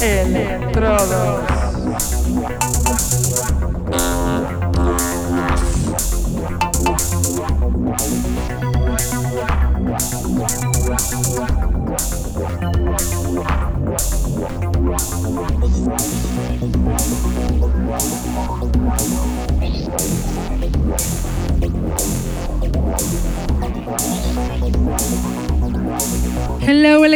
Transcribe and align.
Electrodos. 0.00 1.48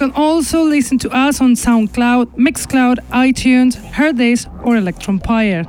Can 0.00 0.12
also 0.12 0.62
listen 0.62 0.96
to 0.96 1.10
us 1.10 1.42
on 1.42 1.52
SoundCloud, 1.52 2.34
Mixcloud, 2.34 3.00
iTunes, 3.10 3.76
Hearthis, 3.92 4.46
or 4.64 4.76
Electronpire. 4.76 5.66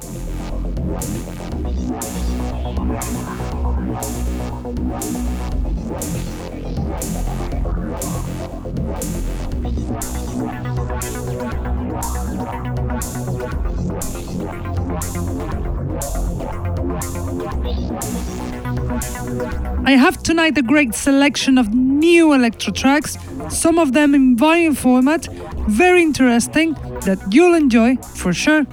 I 19.85 19.97
have 19.97 20.23
tonight 20.23 20.57
a 20.57 20.61
great 20.61 20.95
selection 20.95 21.57
of 21.57 21.73
new 21.73 22.31
electro 22.31 22.71
tracks, 22.71 23.17
some 23.51 23.77
of 23.77 23.93
them 23.93 24.15
in 24.15 24.35
vinyl 24.35 24.75
format, 24.75 25.27
very 25.67 26.01
interesting, 26.01 26.73
that 27.05 27.19
you'll 27.31 27.53
enjoy 27.53 27.95
for 27.97 28.33
sure. 28.33 28.65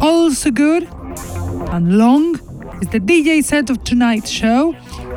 Also 0.00 0.50
good 0.50 0.88
and 1.72 1.98
long 1.98 2.36
is 2.80 2.88
the 2.88 3.00
DJ 3.00 3.42
set 3.42 3.70
of 3.70 3.82
tonight's 3.84 4.30
show, 4.30 4.74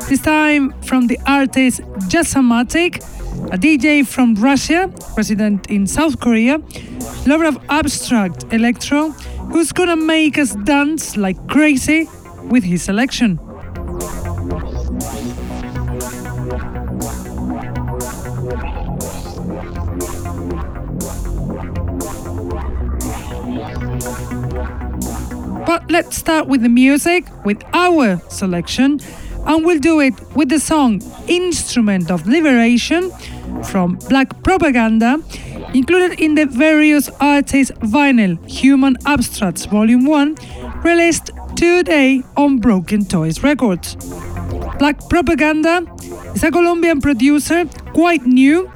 this 0.08 0.20
time 0.20 0.72
from 0.82 1.06
the 1.06 1.18
artist 1.26 1.80
Jazzamatic, 2.08 2.96
a 3.52 3.58
DJ 3.58 4.06
from 4.06 4.34
Russia, 4.34 4.92
resident 5.16 5.70
in 5.70 5.86
South 5.86 6.20
Korea, 6.20 6.60
lover 7.26 7.44
of 7.44 7.58
abstract 7.68 8.52
electro, 8.52 9.10
who's 9.52 9.72
gonna 9.72 9.96
make 9.96 10.38
us 10.38 10.54
dance 10.64 11.16
like 11.16 11.38
crazy 11.48 12.08
with 12.44 12.64
his 12.64 12.82
selection. 12.82 13.38
But 25.70 25.88
let's 25.88 26.16
start 26.16 26.48
with 26.48 26.62
the 26.62 26.68
music, 26.68 27.26
with 27.44 27.62
our 27.72 28.20
selection, 28.28 28.98
and 29.46 29.64
we'll 29.64 29.78
do 29.78 30.00
it 30.00 30.14
with 30.34 30.48
the 30.48 30.58
song 30.58 31.00
Instrument 31.28 32.10
of 32.10 32.26
Liberation 32.26 33.12
from 33.62 33.94
Black 34.08 34.42
Propaganda, 34.42 35.22
included 35.72 36.18
in 36.18 36.34
the 36.34 36.46
various 36.46 37.08
artists 37.20 37.70
vinyl 37.82 38.36
Human 38.50 38.96
Abstracts 39.06 39.66
Volume 39.66 40.06
1, 40.06 40.34
released 40.82 41.30
today 41.54 42.24
on 42.36 42.58
Broken 42.58 43.04
Toys 43.04 43.44
Records. 43.44 43.94
Black 44.80 45.08
Propaganda 45.08 45.86
is 46.34 46.42
a 46.42 46.50
Colombian 46.50 47.00
producer, 47.00 47.64
quite 47.94 48.26
new, 48.26 48.68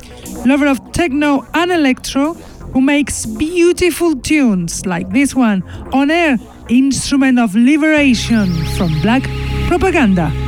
lover 0.47 0.69
of 0.69 0.93
techno 0.93 1.45
and 1.55 1.73
electro, 1.73 2.35
who 2.35 2.81
makes 2.81 3.27
beautiful 3.27 4.15
tunes 4.15 4.87
like 4.87 5.11
this 5.11 5.35
one 5.35 5.65
on 5.93 6.13
air 6.13 6.39
Instrument 6.69 7.39
of 7.39 7.55
Liberation 7.55 8.49
from 8.77 8.91
Black 9.03 9.23
Propaganda. 9.69 10.44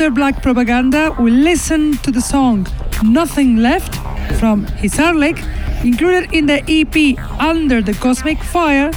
After 0.00 0.14
Black 0.14 0.42
Propaganda, 0.42 1.14
we 1.20 1.30
listen 1.30 1.92
to 1.98 2.10
the 2.10 2.22
song 2.22 2.66
Nothing 3.02 3.56
Left 3.56 3.96
from 4.38 4.64
Hisarlik, 4.80 5.36
included 5.84 6.32
in 6.32 6.46
the 6.46 6.62
EP 6.66 7.18
Under 7.38 7.82
the 7.82 7.92
Cosmic 7.92 8.42
Fire, 8.42 8.90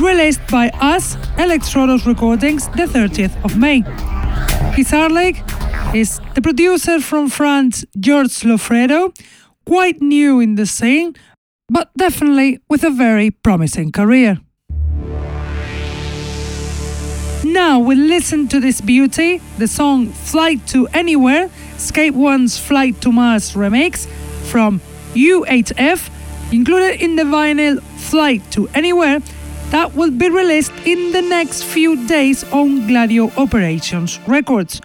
released 0.00 0.40
by 0.50 0.70
us, 0.80 1.16
Electrodos 1.36 2.06
Recordings, 2.06 2.68
the 2.68 2.86
30th 2.86 3.36
of 3.44 3.58
May. 3.58 3.82
Hisarlik 4.72 5.44
is 5.94 6.22
the 6.34 6.40
producer 6.40 7.00
from 7.00 7.28
France, 7.28 7.84
George 8.00 8.40
Lofredo, 8.40 9.14
quite 9.66 10.00
new 10.00 10.40
in 10.40 10.54
the 10.54 10.64
scene, 10.64 11.12
but 11.68 11.90
definitely 11.98 12.60
with 12.70 12.82
a 12.82 12.90
very 12.90 13.30
promising 13.30 13.92
career. 13.92 14.38
Now 17.76 17.82
we 17.82 17.94
listen 17.94 18.48
to 18.48 18.58
this 18.58 18.80
beauty, 18.80 19.42
the 19.58 19.68
song 19.68 20.06
Flight 20.06 20.66
to 20.68 20.88
Anywhere, 20.94 21.50
Scape 21.76 22.14
One's 22.14 22.56
Flight 22.56 23.02
to 23.02 23.12
Mars 23.12 23.52
remix 23.52 24.06
from 24.50 24.80
U8F, 25.12 26.08
included 26.54 27.02
in 27.02 27.16
the 27.16 27.24
vinyl 27.24 27.82
Flight 28.08 28.40
to 28.52 28.66
Anywhere, 28.72 29.20
that 29.72 29.94
will 29.94 30.10
be 30.10 30.30
released 30.30 30.72
in 30.86 31.12
the 31.12 31.20
next 31.20 31.64
few 31.64 32.06
days 32.06 32.44
on 32.50 32.86
Gladio 32.86 33.30
Operations 33.36 34.20
Records. 34.26 34.80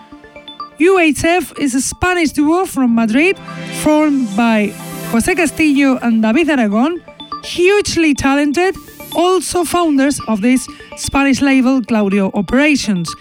U8F 0.77 1.57
is 1.59 1.73
a 1.73 1.81
Spanish 1.81 2.33
duo 2.33 2.65
from 2.65 2.93
Madrid 2.93 3.39
formed 3.83 4.27
by 4.35 4.67
Jose 5.11 5.33
Castillo 5.33 5.97
and 6.01 6.21
David 6.21 6.49
Aragon, 6.49 7.01
hugely 7.45 8.13
talented 8.13 8.75
also 9.15 9.63
founders 9.63 10.19
of 10.27 10.41
this 10.41 10.67
Spanish 10.97 11.41
label 11.41 11.81
Gladio 11.81 12.31
Operations. 12.33 13.13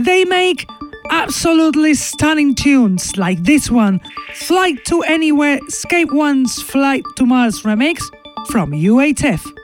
They 0.00 0.24
make 0.24 0.68
absolutely 1.10 1.94
stunning 1.94 2.54
tunes 2.54 3.16
like 3.16 3.42
this 3.42 3.70
one, 3.70 4.00
Flight 4.34 4.84
to 4.86 5.02
Anywhere, 5.02 5.58
Scape 5.68 6.12
One's 6.12 6.62
Flight 6.62 7.04
to 7.16 7.26
Mars 7.26 7.62
remix 7.62 8.00
from 8.48 8.72
U8F. 8.72 9.59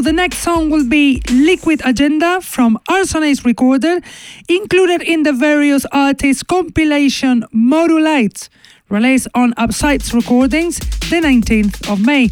The 0.00 0.14
next 0.14 0.38
song 0.38 0.70
will 0.70 0.88
be 0.88 1.22
Liquid 1.30 1.82
Agenda 1.84 2.40
from 2.40 2.78
Arsonist 2.88 3.44
Recorder, 3.44 4.00
included 4.48 5.02
in 5.02 5.24
the 5.24 5.32
various 5.32 5.84
artists 5.92 6.42
compilation 6.42 7.44
Modulite, 7.54 8.48
released 8.88 9.28
on 9.34 9.52
Upsides 9.58 10.14
Recordings 10.14 10.78
the 11.10 11.20
19th 11.20 11.92
of 11.92 12.00
May. 12.04 12.28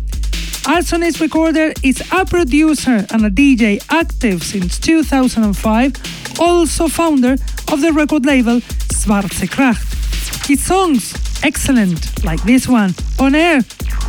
Arsonist 0.64 1.20
Recorder 1.20 1.74
is 1.83 2.00
a 2.11 2.24
producer 2.24 3.04
and 3.11 3.26
a 3.26 3.31
DJ 3.31 3.85
active 3.90 4.42
since 4.42 4.78
2005, 4.78 6.40
also 6.40 6.88
founder 6.88 7.37
of 7.70 7.83
the 7.83 7.92
record 7.92 8.24
label 8.24 8.61
Schwarze 8.94 9.46
Kracht. 9.46 10.48
His 10.48 10.64
songs, 10.64 11.12
excellent, 11.44 12.24
like 12.24 12.42
this 12.44 12.66
one, 12.66 12.94
on 13.20 13.35
air, 13.35 13.61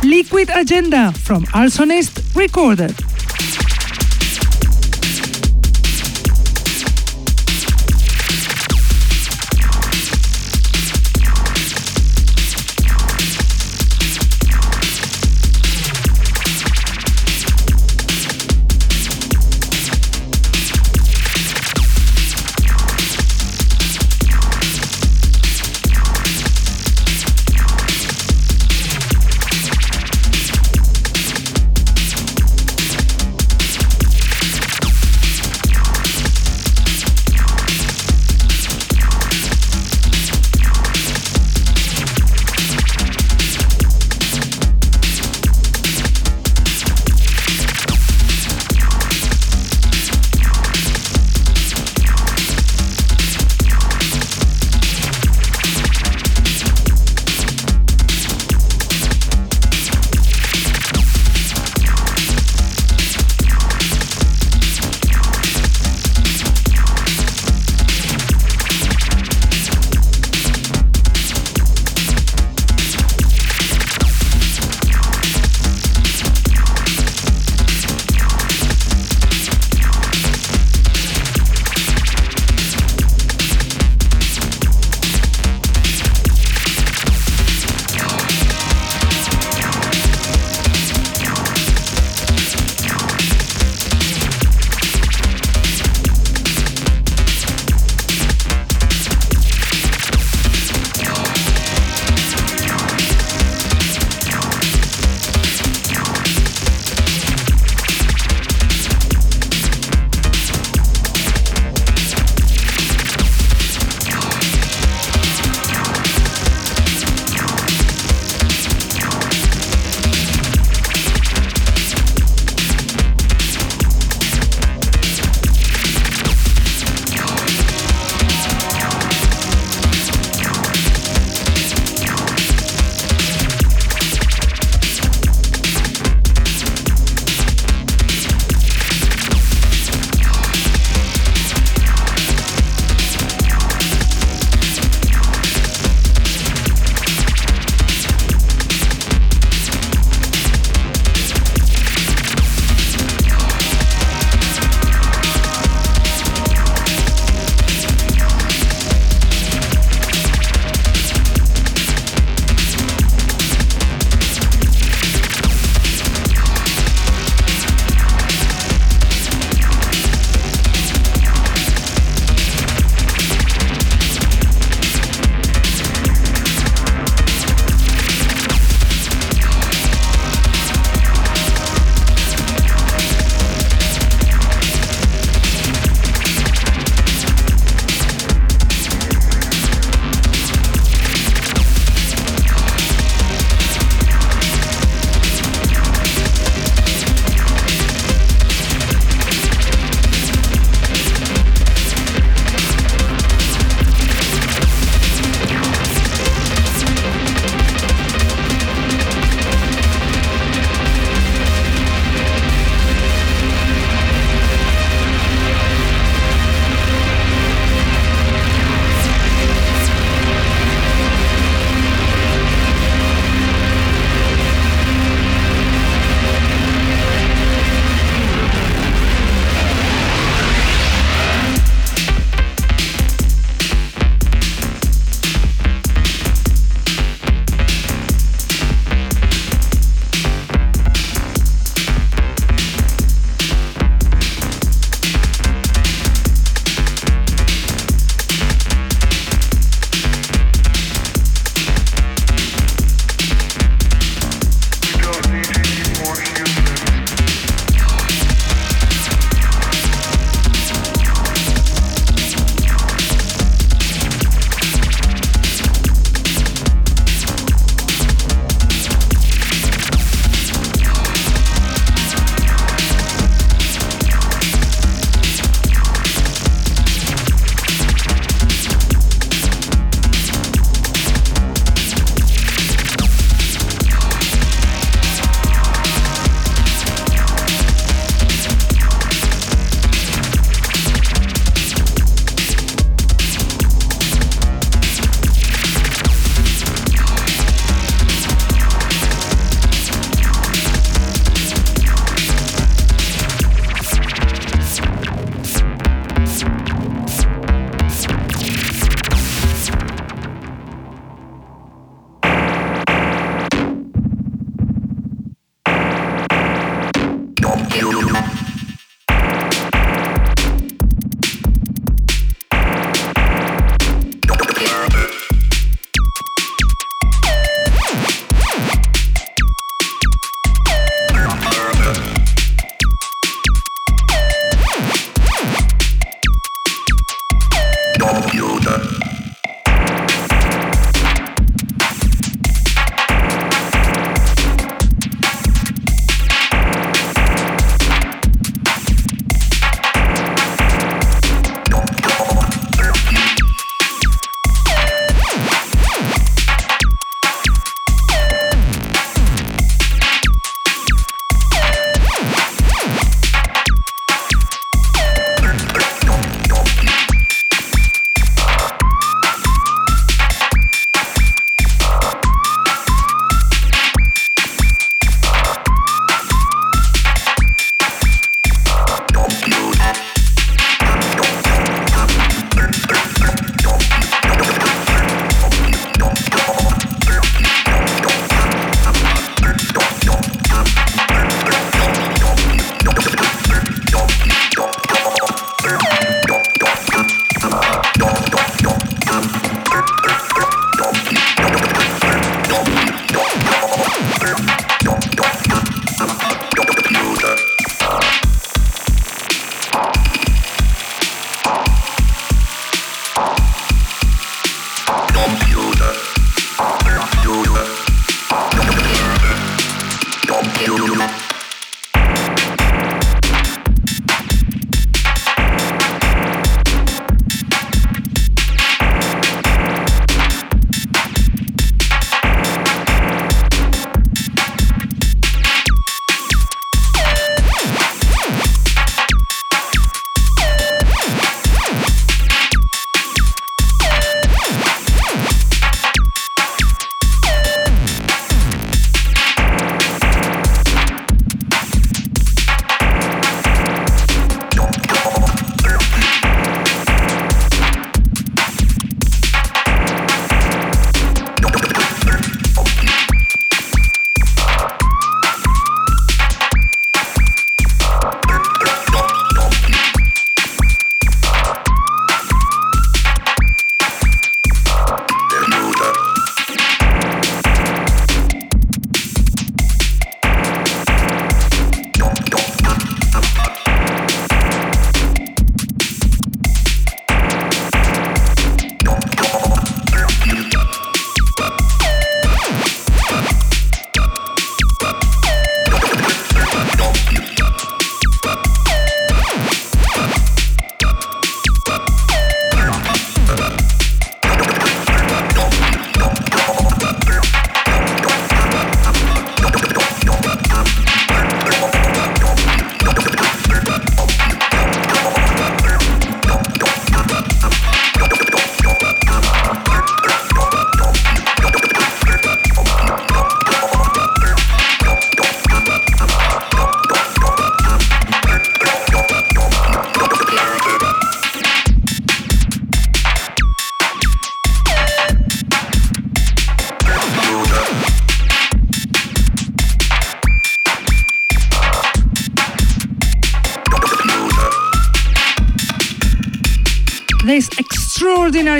Liquid 0.02 0.48
Agenda 0.54 1.12
from 1.12 1.44
Arsonist 1.52 2.34
Recorder. 2.34 2.88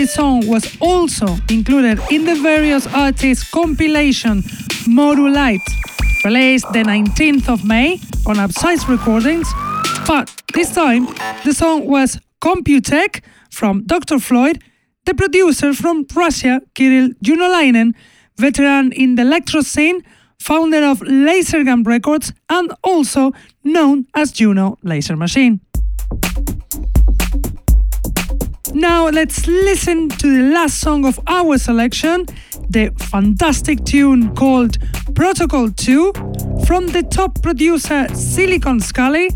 Extraordinary 0.01 0.07
song 0.07 0.47
was 0.47 0.77
also 0.81 1.27
included 1.51 1.99
in 2.11 2.25
the 2.25 2.35
various 2.37 2.87
artists' 2.87 3.51
compilation 3.51 4.43
Light, 4.87 5.61
released 6.25 6.73
the 6.73 6.83
19th 6.83 7.49
of 7.49 7.65
May 7.65 8.01
on 8.27 8.37
Upsize 8.37 8.89
Recordings, 8.89 9.49
but 10.07 10.43
this 10.55 10.75
time 10.75 11.07
the 11.45 11.53
song 11.53 11.87
was 11.87 12.19
Computech 12.41 13.23
from 13.51 13.85
Dr. 13.85 14.19
Floyd, 14.19 14.63
the 15.05 15.15
producer 15.15 15.75
from 15.75 16.07
Russia, 16.15 16.63
Kirill 16.75 17.11
Junolainen, 17.23 17.95
veteran 18.39 18.93
in 18.93 19.17
the 19.17 19.23
electro 19.23 19.61
scene, 19.61 20.03
founder 20.39 20.83
of 20.83 21.01
Lasergun 21.01 21.87
Records, 21.87 22.33
and 22.49 22.73
also 22.83 23.33
known 23.65 24.07
as 24.15 24.33
Juno 24.33 24.79
Laser 24.83 25.17
Machine. 25.17 25.61
Now 28.81 29.11
let's 29.11 29.47
listen 29.47 30.09
to 30.09 30.39
the 30.39 30.55
last 30.55 30.81
song 30.81 31.05
of 31.05 31.21
our 31.27 31.59
selection, 31.59 32.25
the 32.71 32.91
fantastic 33.11 33.85
tune 33.85 34.35
called 34.35 34.79
Protocol 35.15 35.71
2 35.71 36.13
from 36.65 36.87
the 36.87 37.07
top 37.11 37.43
producer 37.43 38.09
Silicon 38.15 38.81
Scally, 38.81 39.29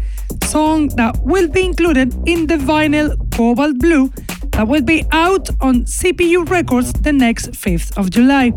song 0.45 0.89
that 0.97 1.19
will 1.23 1.47
be 1.49 1.63
included 1.63 2.15
in 2.27 2.47
the 2.47 2.57
vinyl 2.57 3.19
Cobalt 3.37 3.79
Blue 3.79 4.11
that 4.53 4.67
will 4.67 4.81
be 4.81 5.05
out 5.13 5.51
on 5.61 5.85
CPU 5.85 6.49
Records 6.49 6.95
the 6.95 7.13
next 7.13 7.51
5th 7.51 7.99
of 7.99 8.09
July. 8.09 8.51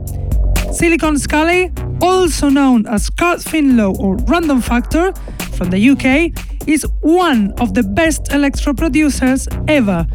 Silicon 0.71 1.19
Scally, 1.19 1.69
also 2.02 2.47
known 2.47 2.88
as 2.88 3.10
Carl 3.10 3.39
Finlow 3.39 4.00
or 4.00 4.15
Random 4.19 4.62
Factor 4.62 5.12
from 5.58 5.69
the 5.69 5.89
UK, 5.89 6.32
is 6.65 6.84
one 7.02 7.52
of 7.60 7.73
the 7.73 7.84
best 7.84 8.32
electro 8.32 8.73
producers 8.73 9.50
ever 9.67 10.08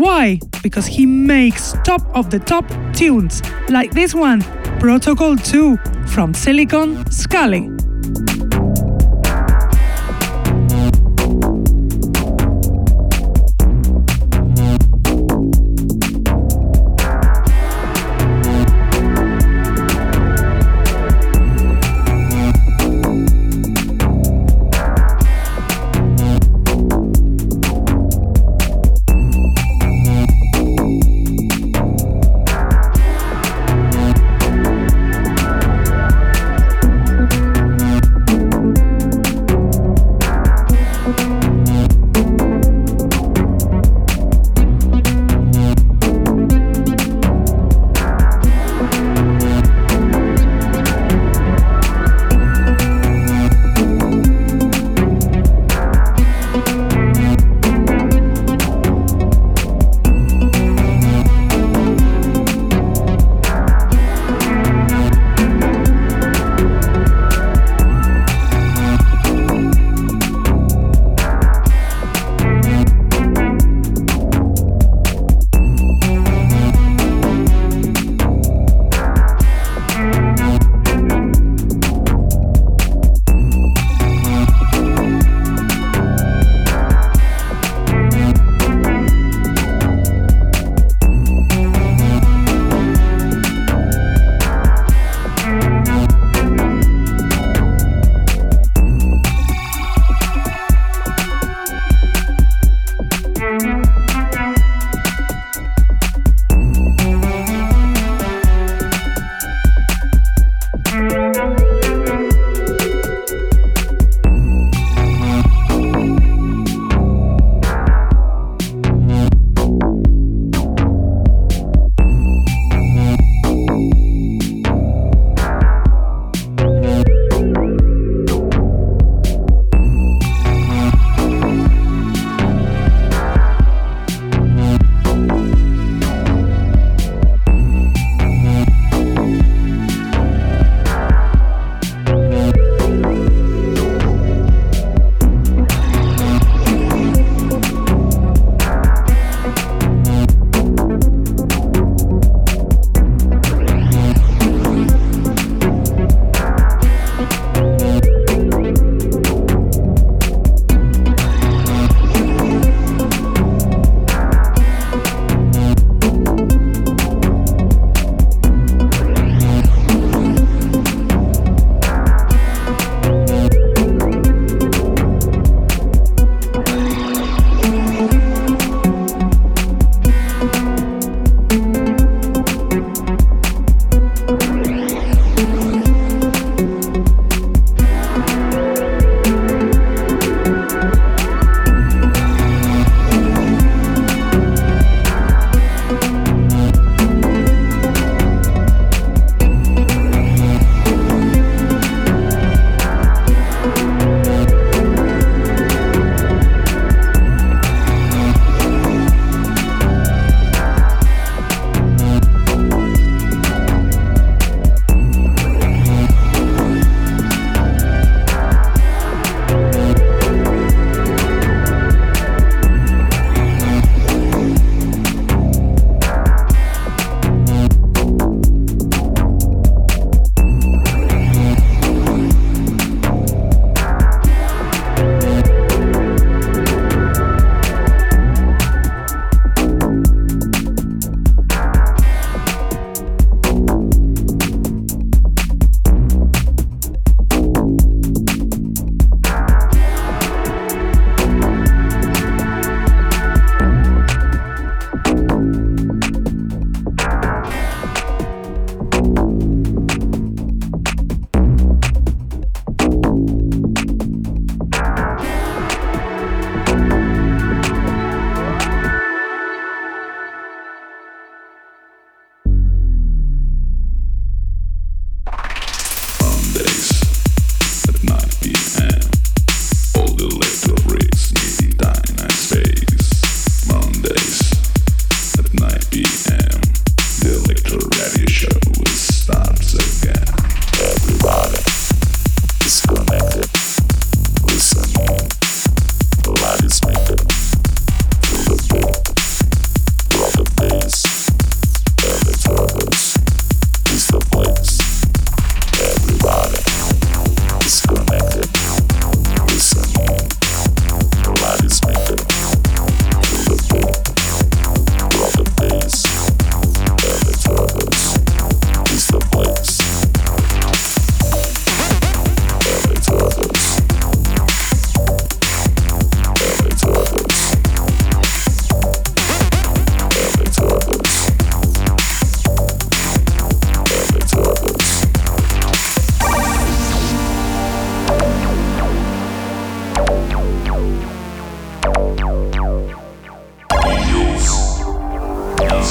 why? 0.00 0.40
Because 0.62 0.86
he 0.86 1.04
makes 1.04 1.74
top 1.84 2.00
of 2.16 2.30
the 2.30 2.38
top 2.38 2.64
tunes, 2.94 3.42
like 3.68 3.92
this 3.92 4.14
one, 4.14 4.40
Protocol 4.80 5.36
2 5.36 5.76
from 6.06 6.32
Silicon 6.32 7.04
Scally. 7.10 7.70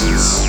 houses. 0.02 0.49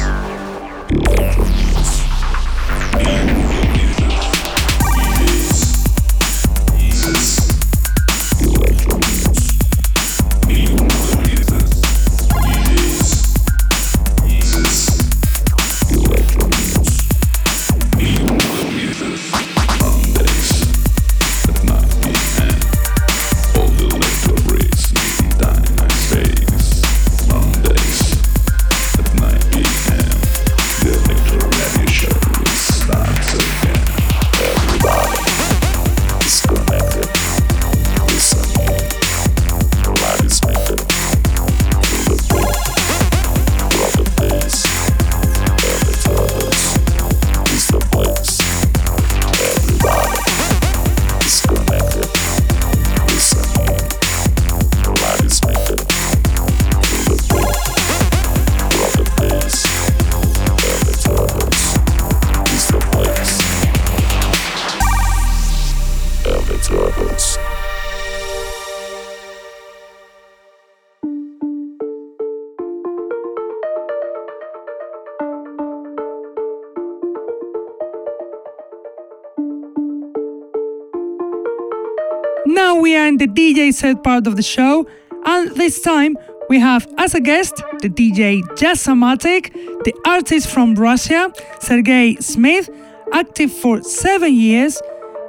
Set 83.81 84.05
part 84.05 84.27
of 84.27 84.37
the 84.37 84.43
show, 84.43 84.87
and 85.25 85.51
this 85.57 85.81
time 85.81 86.17
we 86.51 86.59
have 86.59 86.87
as 86.99 87.15
a 87.15 87.21
guest 87.21 87.57
the 87.81 87.89
DJ 87.89 88.43
Jazzamatic, 88.61 89.53
the 89.85 89.95
artist 90.07 90.49
from 90.49 90.75
Russia, 90.75 91.33
Sergey 91.61 92.17
Smith, 92.17 92.69
active 93.13 93.51
for 93.51 93.83
seven 93.83 94.35
years, 94.35 94.81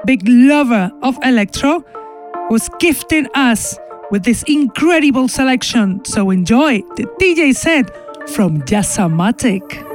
big 0.05 0.27
lover 0.27 0.91
of 1.01 1.17
electro, 1.23 1.83
who's 2.49 2.67
gifting 2.79 3.27
us 3.35 3.77
with 4.11 4.23
this 4.23 4.43
incredible 4.47 5.29
selection. 5.29 6.03
So 6.03 6.29
enjoy 6.29 6.81
the 6.97 7.05
DJ 7.21 7.55
set 7.55 7.85
from 8.29 8.61
Jazzamatic. 8.63 9.90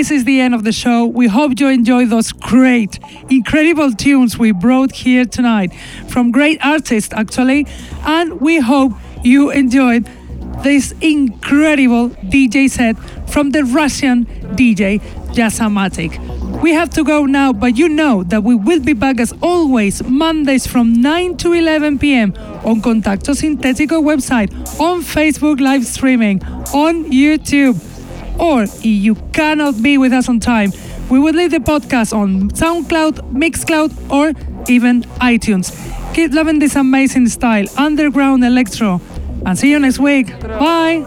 This 0.00 0.10
is 0.10 0.24
the 0.24 0.40
end 0.40 0.54
of 0.54 0.64
the 0.64 0.72
show. 0.72 1.04
We 1.04 1.26
hope 1.26 1.60
you 1.60 1.68
enjoy 1.68 2.06
those 2.06 2.32
great, 2.32 2.98
incredible 3.28 3.92
tunes 3.92 4.38
we 4.38 4.50
brought 4.50 4.92
here 4.92 5.26
tonight 5.26 5.74
from 6.08 6.30
great 6.30 6.58
artists, 6.64 7.12
actually. 7.12 7.66
And 8.06 8.40
we 8.40 8.60
hope 8.60 8.94
you 9.22 9.50
enjoyed 9.50 10.08
this 10.62 10.94
incredible 11.02 12.08
DJ 12.32 12.70
set 12.70 12.96
from 13.28 13.50
the 13.50 13.62
Russian 13.62 14.24
DJ 14.56 15.00
Jazzamatic. 15.34 16.16
We 16.62 16.72
have 16.72 16.88
to 16.90 17.04
go 17.04 17.26
now, 17.26 17.52
but 17.52 17.76
you 17.76 17.86
know 17.86 18.22
that 18.24 18.42
we 18.42 18.54
will 18.54 18.80
be 18.80 18.94
back 18.94 19.20
as 19.20 19.34
always 19.42 20.02
Mondays 20.02 20.66
from 20.66 21.02
9 21.02 21.36
to 21.36 21.52
11 21.52 21.98
p.m. 21.98 22.32
on 22.64 22.80
Contacto 22.80 23.34
Sintetico 23.34 24.02
website, 24.02 24.50
on 24.80 25.02
Facebook 25.02 25.60
live 25.60 25.84
streaming, 25.84 26.42
on 26.72 27.04
YouTube 27.12 27.89
or 28.40 28.62
if 28.62 28.84
you 28.84 29.14
cannot 29.32 29.82
be 29.82 29.98
with 29.98 30.12
us 30.12 30.28
on 30.28 30.40
time, 30.40 30.72
we 31.10 31.18
will 31.18 31.34
leave 31.34 31.50
the 31.50 31.58
podcast 31.58 32.12
on 32.16 32.50
SoundCloud, 32.50 33.32
Mixcloud, 33.32 33.90
or 34.10 34.32
even 34.70 35.02
iTunes. 35.20 35.74
Keep 36.14 36.32
loving 36.32 36.58
this 36.58 36.76
amazing 36.76 37.28
style, 37.28 37.66
underground 37.76 38.44
electro, 38.44 39.00
and 39.44 39.58
see 39.58 39.70
you 39.70 39.78
next 39.78 39.98
week. 39.98 40.28
Bye. 40.40 41.06